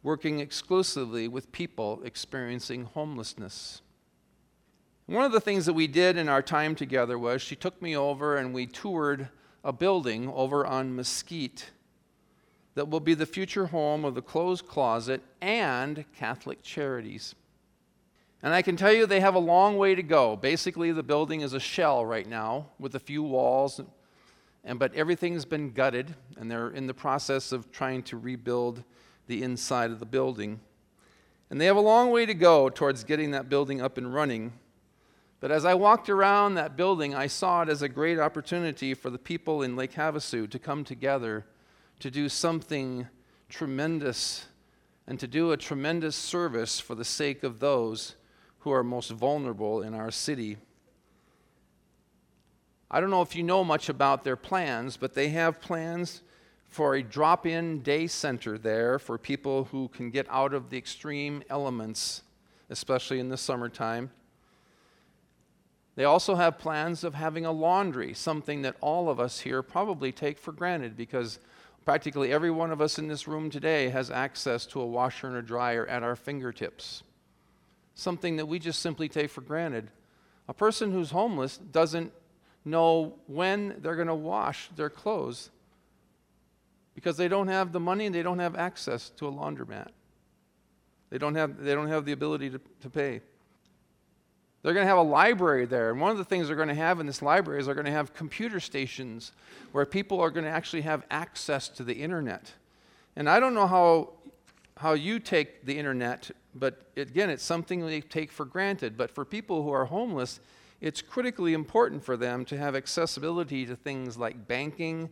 working 0.02 0.40
exclusively 0.40 1.28
with 1.28 1.52
people 1.52 2.02
experiencing 2.04 2.84
homelessness. 2.84 3.82
One 5.12 5.26
of 5.26 5.32
the 5.32 5.42
things 5.42 5.66
that 5.66 5.74
we 5.74 5.88
did 5.88 6.16
in 6.16 6.30
our 6.30 6.40
time 6.40 6.74
together 6.74 7.18
was 7.18 7.42
she 7.42 7.54
took 7.54 7.82
me 7.82 7.94
over 7.94 8.38
and 8.38 8.54
we 8.54 8.64
toured 8.64 9.28
a 9.62 9.70
building 9.70 10.26
over 10.30 10.64
on 10.64 10.96
Mesquite 10.96 11.70
that 12.76 12.88
will 12.88 12.98
be 12.98 13.12
the 13.12 13.26
future 13.26 13.66
home 13.66 14.06
of 14.06 14.14
the 14.14 14.22
Clothes 14.22 14.62
Closet 14.62 15.20
and 15.42 16.06
Catholic 16.16 16.62
Charities. 16.62 17.34
And 18.42 18.54
I 18.54 18.62
can 18.62 18.74
tell 18.74 18.90
you 18.90 19.04
they 19.04 19.20
have 19.20 19.34
a 19.34 19.38
long 19.38 19.76
way 19.76 19.94
to 19.94 20.02
go. 20.02 20.34
Basically, 20.34 20.92
the 20.92 21.02
building 21.02 21.42
is 21.42 21.52
a 21.52 21.60
shell 21.60 22.06
right 22.06 22.26
now 22.26 22.68
with 22.78 22.94
a 22.94 22.98
few 22.98 23.22
walls, 23.22 23.82
and, 24.64 24.78
but 24.78 24.94
everything's 24.94 25.44
been 25.44 25.72
gutted, 25.72 26.14
and 26.38 26.50
they're 26.50 26.70
in 26.70 26.86
the 26.86 26.94
process 26.94 27.52
of 27.52 27.70
trying 27.70 28.02
to 28.04 28.16
rebuild 28.16 28.82
the 29.26 29.42
inside 29.42 29.90
of 29.90 30.00
the 30.00 30.06
building. 30.06 30.58
And 31.50 31.60
they 31.60 31.66
have 31.66 31.76
a 31.76 31.80
long 31.80 32.10
way 32.10 32.24
to 32.24 32.32
go 32.32 32.70
towards 32.70 33.04
getting 33.04 33.32
that 33.32 33.50
building 33.50 33.82
up 33.82 33.98
and 33.98 34.14
running. 34.14 34.54
But 35.42 35.50
as 35.50 35.64
I 35.64 35.74
walked 35.74 36.08
around 36.08 36.54
that 36.54 36.76
building, 36.76 37.16
I 37.16 37.26
saw 37.26 37.62
it 37.62 37.68
as 37.68 37.82
a 37.82 37.88
great 37.88 38.20
opportunity 38.20 38.94
for 38.94 39.10
the 39.10 39.18
people 39.18 39.60
in 39.62 39.74
Lake 39.74 39.94
Havasu 39.94 40.48
to 40.48 40.58
come 40.60 40.84
together 40.84 41.44
to 41.98 42.12
do 42.12 42.28
something 42.28 43.08
tremendous 43.48 44.46
and 45.04 45.18
to 45.18 45.26
do 45.26 45.50
a 45.50 45.56
tremendous 45.56 46.14
service 46.14 46.78
for 46.78 46.94
the 46.94 47.04
sake 47.04 47.42
of 47.42 47.58
those 47.58 48.14
who 48.60 48.70
are 48.70 48.84
most 48.84 49.10
vulnerable 49.10 49.82
in 49.82 49.94
our 49.94 50.12
city. 50.12 50.58
I 52.88 53.00
don't 53.00 53.10
know 53.10 53.22
if 53.22 53.34
you 53.34 53.42
know 53.42 53.64
much 53.64 53.88
about 53.88 54.22
their 54.22 54.36
plans, 54.36 54.96
but 54.96 55.14
they 55.14 55.30
have 55.30 55.60
plans 55.60 56.22
for 56.68 56.94
a 56.94 57.02
drop 57.02 57.46
in 57.46 57.82
day 57.82 58.06
center 58.06 58.58
there 58.58 58.96
for 59.00 59.18
people 59.18 59.64
who 59.64 59.88
can 59.88 60.10
get 60.10 60.28
out 60.30 60.54
of 60.54 60.70
the 60.70 60.78
extreme 60.78 61.42
elements, 61.50 62.22
especially 62.70 63.18
in 63.18 63.28
the 63.28 63.36
summertime. 63.36 64.12
They 65.94 66.04
also 66.04 66.34
have 66.36 66.58
plans 66.58 67.04
of 67.04 67.14
having 67.14 67.44
a 67.44 67.52
laundry, 67.52 68.14
something 68.14 68.62
that 68.62 68.76
all 68.80 69.10
of 69.10 69.20
us 69.20 69.40
here 69.40 69.62
probably 69.62 70.10
take 70.10 70.38
for 70.38 70.52
granted 70.52 70.96
because 70.96 71.38
Practically 71.84 72.32
every 72.32 72.50
one 72.50 72.70
of 72.70 72.80
us 72.80 72.98
in 72.98 73.08
this 73.08 73.26
room 73.26 73.50
today 73.50 73.88
has 73.88 74.10
access 74.10 74.66
to 74.66 74.80
a 74.80 74.86
washer 74.86 75.26
and 75.26 75.36
a 75.36 75.42
dryer 75.42 75.86
at 75.86 76.02
our 76.02 76.14
fingertips. 76.14 77.02
Something 77.94 78.36
that 78.36 78.46
we 78.46 78.58
just 78.58 78.80
simply 78.80 79.08
take 79.08 79.30
for 79.30 79.40
granted. 79.40 79.90
A 80.48 80.54
person 80.54 80.92
who's 80.92 81.10
homeless 81.10 81.58
doesn't 81.58 82.12
know 82.64 83.14
when 83.26 83.76
they're 83.80 83.96
going 83.96 84.06
to 84.06 84.14
wash 84.14 84.70
their 84.76 84.90
clothes 84.90 85.50
because 86.94 87.16
they 87.16 87.26
don't 87.26 87.48
have 87.48 87.72
the 87.72 87.80
money 87.80 88.06
and 88.06 88.14
they 88.14 88.22
don't 88.22 88.38
have 88.38 88.54
access 88.54 89.10
to 89.10 89.26
a 89.26 89.32
laundromat. 89.32 89.88
They 91.10 91.18
don't 91.18 91.34
have, 91.34 91.58
they 91.58 91.74
don't 91.74 91.88
have 91.88 92.04
the 92.04 92.12
ability 92.12 92.50
to, 92.50 92.60
to 92.82 92.90
pay. 92.90 93.22
They're 94.62 94.74
going 94.74 94.84
to 94.84 94.88
have 94.88 94.98
a 94.98 95.02
library 95.02 95.66
there. 95.66 95.90
And 95.90 96.00
one 96.00 96.12
of 96.12 96.18
the 96.18 96.24
things 96.24 96.46
they're 96.46 96.56
going 96.56 96.68
to 96.68 96.74
have 96.74 97.00
in 97.00 97.06
this 97.06 97.20
library 97.20 97.60
is 97.60 97.66
they're 97.66 97.74
going 97.74 97.84
to 97.86 97.90
have 97.90 98.14
computer 98.14 98.60
stations 98.60 99.32
where 99.72 99.84
people 99.84 100.20
are 100.20 100.30
going 100.30 100.44
to 100.44 100.50
actually 100.50 100.82
have 100.82 101.04
access 101.10 101.68
to 101.70 101.82
the 101.82 101.94
internet. 101.94 102.52
And 103.16 103.28
I 103.28 103.40
don't 103.40 103.54
know 103.54 103.66
how, 103.66 104.10
how 104.76 104.92
you 104.92 105.18
take 105.18 105.66
the 105.66 105.76
internet, 105.76 106.30
but 106.54 106.86
again, 106.96 107.28
it's 107.28 107.42
something 107.42 107.84
they 107.84 108.00
take 108.00 108.30
for 108.30 108.44
granted. 108.44 108.96
But 108.96 109.10
for 109.10 109.24
people 109.24 109.64
who 109.64 109.70
are 109.70 109.86
homeless, 109.86 110.38
it's 110.80 111.02
critically 111.02 111.54
important 111.54 112.04
for 112.04 112.16
them 112.16 112.44
to 112.46 112.56
have 112.56 112.76
accessibility 112.76 113.66
to 113.66 113.74
things 113.74 114.16
like 114.16 114.46
banking, 114.46 115.10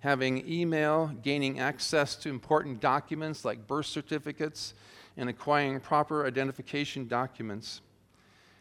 having 0.00 0.46
email, 0.50 1.08
gaining 1.22 1.58
access 1.58 2.16
to 2.16 2.30
important 2.30 2.80
documents 2.80 3.44
like 3.44 3.66
birth 3.66 3.86
certificates, 3.86 4.72
and 5.18 5.28
acquiring 5.28 5.80
proper 5.80 6.26
identification 6.26 7.08
documents. 7.08 7.82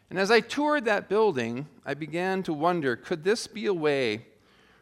And 0.10 0.20
as 0.20 0.30
I 0.30 0.40
toured 0.40 0.86
that 0.86 1.10
building, 1.10 1.68
I 1.86 1.94
began 1.94 2.44
to 2.44 2.54
wonder 2.54 2.96
could 2.96 3.24
this 3.24 3.48
be 3.48 3.66
a 3.66 3.74
way 3.74 4.26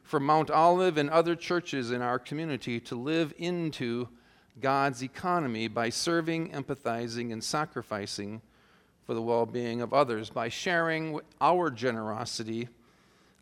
for 0.04 0.20
Mount 0.20 0.52
Olive 0.52 0.98
and 0.98 1.10
other 1.10 1.36
churches 1.36 1.92
in 1.92 2.02
our 2.02 2.20
community 2.20 2.80
to 2.82 2.96
live 2.96 3.34
into 3.38 4.10
God's 4.60 5.02
economy 5.02 5.68
by 5.68 5.90
serving, 5.90 6.52
empathizing, 6.52 7.32
and 7.32 7.44
sacrificing 7.44 8.42
for 9.06 9.14
the 9.14 9.22
well 9.22 9.46
being 9.46 9.82
of 9.82 9.94
others, 9.94 10.30
by 10.30 10.50
sharing 10.50 11.20
our 11.42 11.70
generosity, 11.70 12.70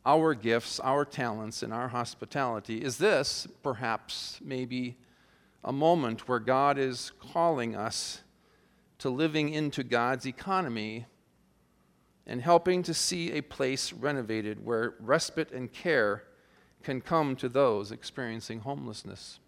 our 0.05 0.33
gifts, 0.33 0.79
our 0.79 1.03
talents, 1.03 1.63
and 1.63 1.73
our 1.73 1.89
hospitality? 1.89 2.77
Is 2.77 2.97
this 2.97 3.47
perhaps 3.63 4.39
maybe 4.43 4.97
a 5.63 5.73
moment 5.73 6.27
where 6.27 6.39
God 6.39 6.77
is 6.77 7.11
calling 7.19 7.75
us 7.75 8.21
to 8.99 9.09
living 9.09 9.49
into 9.49 9.83
God's 9.83 10.25
economy 10.25 11.05
and 12.25 12.41
helping 12.41 12.83
to 12.83 12.93
see 12.93 13.31
a 13.31 13.41
place 13.41 13.91
renovated 13.91 14.65
where 14.65 14.95
respite 14.99 15.51
and 15.51 15.71
care 15.71 16.23
can 16.83 17.01
come 17.01 17.35
to 17.35 17.49
those 17.49 17.91
experiencing 17.91 18.61
homelessness. 18.61 19.39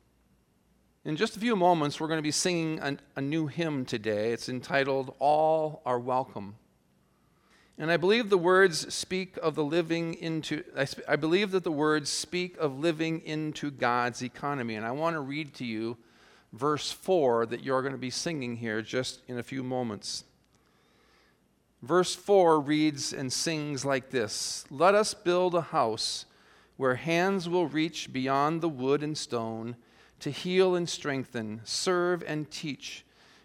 In 1.05 1.15
just 1.17 1.35
a 1.35 1.39
few 1.39 1.55
moments, 1.55 1.99
we're 1.99 2.07
going 2.07 2.19
to 2.19 2.23
be 2.23 2.31
singing 2.31 2.79
a, 2.79 2.97
a, 3.17 3.21
new 3.21 3.47
hymn 3.47 3.83
today. 3.83 4.31
It's 4.31 4.47
entitled 4.47 5.13
All 5.19 5.81
Are 5.85 5.99
Welcome. 5.99 6.55
And 7.77 7.91
I 7.91 7.97
believe 7.97 8.29
the 8.29 8.37
words 8.37 8.93
speak 8.93 9.37
of 9.41 9.55
the 9.55 9.63
living 9.63 10.13
into, 10.13 10.63
I, 10.77 10.85
sp- 10.87 11.03
I 11.07 11.15
believe 11.17 11.51
that 11.51 11.63
the 11.63 11.71
words 11.71 12.09
speak 12.09 12.55
of 12.57 12.79
living 12.79 13.21
into 13.25 13.69
God's 13.71 14.21
economy. 14.21 14.75
And 14.75 14.85
I 14.85 14.91
want 14.91 15.15
to 15.15 15.19
read 15.19 15.53
to 15.55 15.65
you 15.65 15.97
verse 16.53 16.91
4 16.91 17.47
that 17.47 17.63
you're 17.63 17.81
going 17.81 17.93
to 17.93 17.97
be 17.97 18.11
singing 18.11 18.55
here 18.57 18.81
just 18.81 19.21
in 19.27 19.37
a 19.37 19.43
few 19.43 19.63
moments. 19.63 20.23
Verse 21.83 22.15
4 22.15 22.61
reads 22.61 23.11
and 23.11 23.31
sings 23.31 23.83
like 23.83 24.09
this 24.09 24.63
Let 24.69 24.95
us 24.95 25.13
build 25.13 25.53
a 25.53 25.59
house 25.59 26.25
where 26.77 26.95
hands 26.95 27.49
will 27.49 27.67
reach 27.67 28.13
beyond 28.13 28.61
the 28.61 28.69
wood 28.69 29.03
and 29.03 29.17
stone 29.17 29.75
to 30.21 30.31
heal 30.31 30.75
and 30.75 30.87
strengthen, 30.87 31.59
serve 31.65 32.23
and 32.25 32.49
teach, 32.49 33.03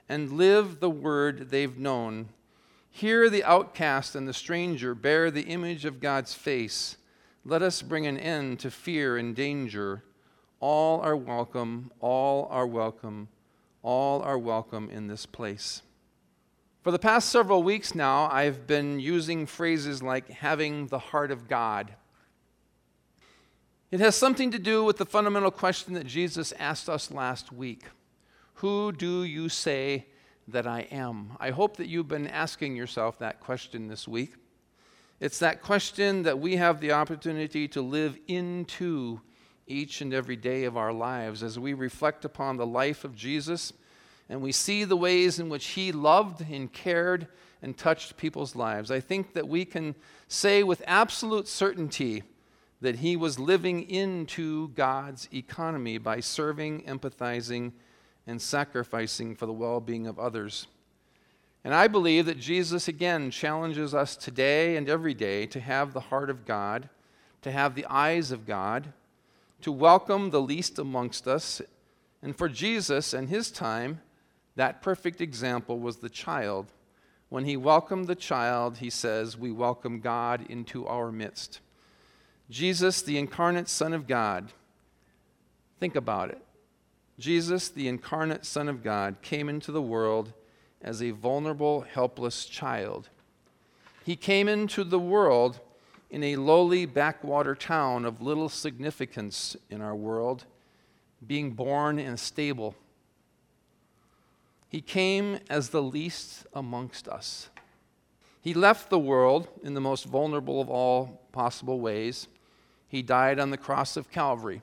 and 0.08 0.34
live 0.34 0.78
the 0.78 0.88
word 0.88 1.50
they've 1.50 1.76
known. 1.76 2.28
Here 2.92 3.28
the 3.28 3.42
outcast 3.42 4.14
and 4.14 4.28
the 4.28 4.32
stranger 4.32 4.94
bear 4.94 5.32
the 5.32 5.42
image 5.42 5.84
of 5.84 5.98
God's 5.98 6.32
face. 6.32 6.96
Let 7.44 7.60
us 7.60 7.82
bring 7.82 8.06
an 8.06 8.18
end 8.18 8.60
to 8.60 8.70
fear 8.70 9.16
and 9.16 9.34
danger. 9.34 10.04
All 10.60 11.00
are 11.00 11.16
welcome, 11.16 11.90
all 11.98 12.46
are 12.52 12.68
welcome, 12.68 13.30
all 13.82 14.22
are 14.22 14.38
welcome 14.38 14.88
in 14.90 15.08
this 15.08 15.26
place. 15.26 15.82
For 16.88 16.92
the 16.92 16.98
past 16.98 17.28
several 17.28 17.62
weeks 17.62 17.94
now, 17.94 18.30
I've 18.32 18.66
been 18.66 18.98
using 18.98 19.44
phrases 19.44 20.02
like 20.02 20.30
having 20.30 20.86
the 20.86 20.98
heart 20.98 21.30
of 21.30 21.46
God. 21.46 21.92
It 23.90 24.00
has 24.00 24.16
something 24.16 24.50
to 24.52 24.58
do 24.58 24.82
with 24.82 24.96
the 24.96 25.04
fundamental 25.04 25.50
question 25.50 25.92
that 25.92 26.06
Jesus 26.06 26.52
asked 26.52 26.88
us 26.88 27.10
last 27.10 27.52
week 27.52 27.82
Who 28.54 28.90
do 28.90 29.22
you 29.22 29.50
say 29.50 30.06
that 30.46 30.66
I 30.66 30.86
am? 30.90 31.36
I 31.38 31.50
hope 31.50 31.76
that 31.76 31.88
you've 31.88 32.08
been 32.08 32.26
asking 32.26 32.74
yourself 32.74 33.18
that 33.18 33.38
question 33.38 33.88
this 33.88 34.08
week. 34.08 34.36
It's 35.20 35.40
that 35.40 35.60
question 35.60 36.22
that 36.22 36.38
we 36.38 36.56
have 36.56 36.80
the 36.80 36.92
opportunity 36.92 37.68
to 37.68 37.82
live 37.82 38.16
into 38.28 39.20
each 39.66 40.00
and 40.00 40.14
every 40.14 40.36
day 40.36 40.64
of 40.64 40.78
our 40.78 40.94
lives 40.94 41.42
as 41.42 41.58
we 41.58 41.74
reflect 41.74 42.24
upon 42.24 42.56
the 42.56 42.64
life 42.64 43.04
of 43.04 43.14
Jesus 43.14 43.74
and 44.28 44.42
we 44.42 44.52
see 44.52 44.84
the 44.84 44.96
ways 44.96 45.38
in 45.38 45.48
which 45.48 45.68
he 45.68 45.92
loved 45.92 46.42
and 46.50 46.72
cared 46.72 47.28
and 47.62 47.76
touched 47.76 48.16
people's 48.16 48.54
lives. 48.54 48.90
I 48.90 49.00
think 49.00 49.32
that 49.32 49.48
we 49.48 49.64
can 49.64 49.94
say 50.28 50.62
with 50.62 50.82
absolute 50.86 51.48
certainty 51.48 52.22
that 52.80 52.96
he 52.96 53.16
was 53.16 53.38
living 53.38 53.88
into 53.90 54.68
God's 54.68 55.28
economy 55.32 55.98
by 55.98 56.20
serving, 56.20 56.82
empathizing, 56.82 57.72
and 58.26 58.40
sacrificing 58.40 59.34
for 59.34 59.46
the 59.46 59.52
well 59.52 59.80
being 59.80 60.06
of 60.06 60.18
others. 60.18 60.66
And 61.64 61.74
I 61.74 61.88
believe 61.88 62.26
that 62.26 62.38
Jesus 62.38 62.86
again 62.86 63.30
challenges 63.30 63.94
us 63.94 64.14
today 64.14 64.76
and 64.76 64.88
every 64.88 65.14
day 65.14 65.46
to 65.46 65.60
have 65.60 65.92
the 65.92 66.00
heart 66.00 66.30
of 66.30 66.44
God, 66.44 66.88
to 67.42 67.50
have 67.50 67.74
the 67.74 67.86
eyes 67.86 68.30
of 68.30 68.46
God, 68.46 68.92
to 69.62 69.72
welcome 69.72 70.30
the 70.30 70.40
least 70.40 70.78
amongst 70.78 71.26
us. 71.26 71.60
And 72.22 72.36
for 72.36 72.48
Jesus 72.48 73.12
and 73.12 73.28
his 73.28 73.50
time, 73.50 74.00
that 74.58 74.82
perfect 74.82 75.20
example 75.20 75.78
was 75.78 75.98
the 75.98 76.08
child. 76.08 76.72
When 77.28 77.44
he 77.44 77.56
welcomed 77.56 78.08
the 78.08 78.16
child, 78.16 78.78
he 78.78 78.90
says, 78.90 79.38
We 79.38 79.52
welcome 79.52 80.00
God 80.00 80.44
into 80.48 80.84
our 80.84 81.12
midst. 81.12 81.60
Jesus, 82.50 83.00
the 83.00 83.18
incarnate 83.18 83.68
Son 83.68 83.92
of 83.92 84.08
God, 84.08 84.50
think 85.78 85.94
about 85.94 86.30
it. 86.30 86.42
Jesus, 87.20 87.68
the 87.68 87.86
incarnate 87.86 88.44
Son 88.44 88.68
of 88.68 88.82
God, 88.82 89.22
came 89.22 89.48
into 89.48 89.70
the 89.70 89.80
world 89.80 90.32
as 90.82 91.00
a 91.00 91.12
vulnerable, 91.12 91.82
helpless 91.82 92.44
child. 92.44 93.10
He 94.04 94.16
came 94.16 94.48
into 94.48 94.82
the 94.82 94.98
world 94.98 95.60
in 96.10 96.24
a 96.24 96.34
lowly 96.34 96.84
backwater 96.84 97.54
town 97.54 98.04
of 98.04 98.20
little 98.20 98.48
significance 98.48 99.56
in 99.70 99.80
our 99.80 99.94
world, 99.94 100.46
being 101.24 101.52
born 101.52 102.00
in 102.00 102.14
a 102.14 102.16
stable. 102.16 102.74
He 104.68 104.80
came 104.80 105.38
as 105.48 105.70
the 105.70 105.82
least 105.82 106.46
amongst 106.52 107.08
us. 107.08 107.48
He 108.40 108.54
left 108.54 108.90
the 108.90 108.98
world 108.98 109.48
in 109.62 109.74
the 109.74 109.80
most 109.80 110.04
vulnerable 110.04 110.60
of 110.60 110.68
all 110.68 111.22
possible 111.32 111.80
ways. 111.80 112.28
He 112.86 113.02
died 113.02 113.38
on 113.38 113.50
the 113.50 113.56
cross 113.56 113.96
of 113.96 114.10
Calvary, 114.10 114.62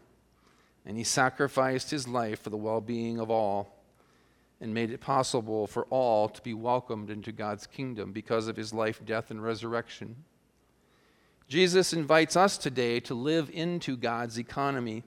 and 0.86 0.98
he 0.98 1.04
sacrificed 1.04 1.92
his 1.92 2.08
life 2.08 2.42
for 2.42 2.50
the 2.50 2.58
well 2.58 2.82
being 2.82 3.20
of 3.20 3.30
all 3.30 3.76
and 4.62 4.74
made 4.74 4.90
it 4.90 5.02
possible 5.02 5.68
for 5.68 5.84
all 5.90 6.30
to 6.30 6.42
be 6.42 6.54
welcomed 6.54 7.10
into 7.10 7.32
God's 7.32 7.68
kingdom 7.68 8.12
because 8.12 8.48
of 8.48 8.56
his 8.56 8.74
life, 8.74 9.02
death, 9.06 9.30
and 9.30 9.44
resurrection. 9.44 10.16
Jesus 11.48 11.94
invites 11.94 12.36
us 12.36 12.58
today 12.58 13.00
to 13.02 13.14
live 13.14 13.50
into 13.54 13.98
God's 13.98 14.40
economy 14.40 15.04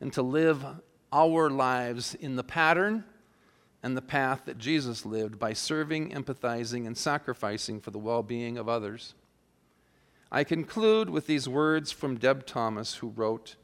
and 0.00 0.12
to 0.14 0.22
live 0.22 0.64
our 1.12 1.50
lives 1.50 2.14
in 2.14 2.36
the 2.36 2.42
pattern 2.42 3.04
and 3.82 3.96
the 3.96 4.02
path 4.02 4.42
that 4.46 4.58
Jesus 4.58 5.06
lived 5.06 5.38
by 5.38 5.52
serving, 5.52 6.10
empathizing, 6.10 6.86
and 6.86 6.96
sacrificing 6.96 7.80
for 7.80 7.90
the 7.90 7.98
well 7.98 8.22
being 8.22 8.58
of 8.58 8.68
others. 8.68 9.14
I 10.30 10.44
conclude 10.44 11.08
with 11.08 11.26
these 11.26 11.48
words 11.48 11.92
from 11.92 12.16
Deb 12.16 12.46
Thomas, 12.46 12.96
who 12.96 13.08
wrote 13.08 13.56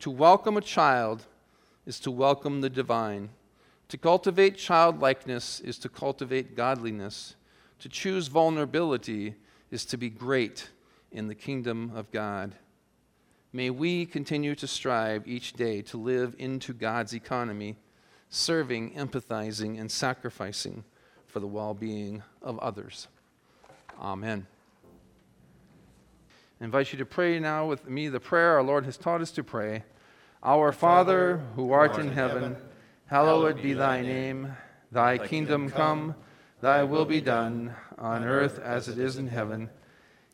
To 0.00 0.10
welcome 0.10 0.56
a 0.56 0.60
child 0.60 1.26
is 1.86 2.00
to 2.00 2.10
welcome 2.10 2.60
the 2.60 2.70
divine. 2.70 3.30
To 3.88 3.98
cultivate 3.98 4.56
childlikeness 4.56 5.60
is 5.60 5.78
to 5.78 5.88
cultivate 5.88 6.56
godliness. 6.56 7.36
To 7.80 7.88
choose 7.88 8.28
vulnerability 8.28 9.34
is 9.70 9.84
to 9.86 9.96
be 9.96 10.10
great 10.10 10.70
in 11.10 11.28
the 11.28 11.34
kingdom 11.34 11.92
of 11.94 12.10
God. 12.10 12.54
May 13.52 13.70
we 13.70 14.06
continue 14.06 14.54
to 14.54 14.66
strive 14.66 15.26
each 15.26 15.54
day 15.54 15.82
to 15.82 15.96
live 15.96 16.36
into 16.38 16.72
God's 16.72 17.14
economy, 17.14 17.76
serving, 18.30 18.94
empathizing, 18.94 19.78
and 19.78 19.90
sacrificing 19.90 20.84
for 21.26 21.40
the 21.40 21.46
well 21.46 21.74
being 21.74 22.22
of 22.40 22.58
others. 22.60 23.08
Amen. 24.00 24.46
I 26.60 26.64
invite 26.64 26.92
you 26.92 26.98
to 26.98 27.06
pray 27.06 27.38
now 27.38 27.66
with 27.66 27.88
me 27.88 28.08
the 28.08 28.20
prayer 28.20 28.54
our 28.54 28.62
Lord 28.62 28.86
has 28.86 28.96
taught 28.96 29.20
us 29.20 29.30
to 29.32 29.44
pray. 29.44 29.84
Our 30.42 30.72
Father, 30.72 31.42
who 31.54 31.72
art 31.72 31.98
in 31.98 32.12
heaven, 32.12 32.56
Hallowed 33.10 33.60
be 33.60 33.72
thy 33.72 34.02
name. 34.02 34.54
Thy 34.92 35.18
kingdom 35.18 35.68
come, 35.68 36.14
thy 36.60 36.84
will 36.84 37.04
be 37.04 37.20
done, 37.20 37.74
on 37.98 38.22
earth 38.22 38.60
as 38.60 38.86
it 38.86 38.98
is 38.98 39.16
in 39.16 39.26
heaven. 39.26 39.68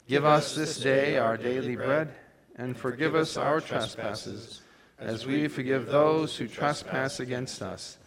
Give 0.06 0.26
us 0.26 0.54
this 0.54 0.78
day 0.78 1.16
our 1.16 1.38
daily 1.38 1.74
bread, 1.74 2.14
and 2.56 2.76
forgive 2.76 3.14
us 3.14 3.38
our 3.38 3.62
trespasses, 3.62 4.61
as 4.98 5.26
we 5.26 5.48
forgive 5.48 5.87
those 5.87 6.37
who 6.37 6.48
trespass 6.48 7.20
against 7.20 7.62
us. 7.62 7.98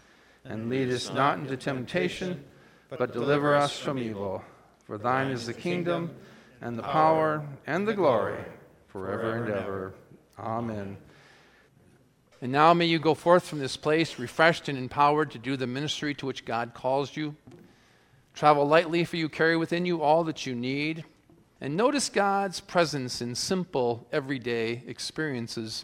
And 0.46 0.70
lead 0.70 0.90
us 0.90 1.14
not 1.14 1.38
into 1.38 1.58
temptation, 1.58 2.44
but 2.90 3.14
deliver 3.14 3.56
us 3.56 3.78
from 3.78 4.00
evil. 4.00 4.44
For 4.86 4.98
thine 4.98 5.32
is 5.32 5.46
the 5.46 5.54
kingdom, 5.54 6.16
and 6.62 6.78
the 6.78 6.84
power, 6.84 7.46
and 7.68 7.88
the 7.88 7.94
glory, 7.94 8.44
forever 8.88 9.44
and 9.44 9.54
ever. 9.54 9.94
Amen. 10.40 10.98
And 12.42 12.52
now 12.52 12.74
may 12.74 12.86
you 12.86 13.00
go 13.00 13.14
forth 13.14 13.46
from 13.46 13.60
this 13.60 13.76
place 13.76 14.18
refreshed 14.18 14.70
and 14.70 14.78
empowered 14.78 15.32
to 15.32 15.38
do 15.38 15.58
the 15.58 15.68
ministry 15.68 16.14
to 16.16 16.26
which 16.26 16.46
God 16.46 16.74
calls 16.74 17.16
you. 17.16 17.36
Travel 18.34 18.66
lightly, 18.66 19.04
for 19.04 19.18
you 19.18 19.28
carry 19.28 19.58
within 19.58 19.86
you 19.86 20.02
all 20.02 20.24
that 20.24 20.46
you 20.46 20.56
need. 20.56 21.04
And 21.60 21.76
notice 21.76 22.08
God's 22.08 22.62
presence 22.62 23.22
in 23.22 23.36
simple, 23.36 24.08
everyday 24.14 24.84
experiences. 24.88 25.84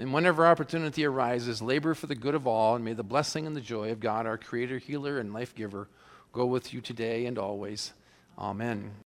And 0.00 0.14
whenever 0.14 0.46
opportunity 0.46 1.04
arises, 1.04 1.60
labor 1.60 1.92
for 1.92 2.06
the 2.06 2.14
good 2.14 2.34
of 2.34 2.46
all, 2.46 2.74
and 2.74 2.82
may 2.82 2.94
the 2.94 3.02
blessing 3.02 3.46
and 3.46 3.54
the 3.54 3.60
joy 3.60 3.92
of 3.92 4.00
God, 4.00 4.24
our 4.24 4.38
Creator, 4.38 4.78
Healer, 4.78 5.18
and 5.18 5.34
Life 5.34 5.54
Giver, 5.54 5.88
go 6.32 6.46
with 6.46 6.72
you 6.72 6.80
today 6.80 7.26
and 7.26 7.36
always. 7.36 7.92
Amen. 8.38 9.04